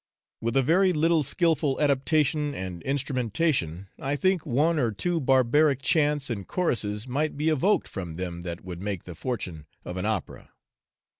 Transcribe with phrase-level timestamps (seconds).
[0.41, 6.31] With a very little skilful adaptation and instrumentation, I think one or two barbaric chants
[6.31, 10.53] and choruses might be evoked from them that would make the fortune of an opera.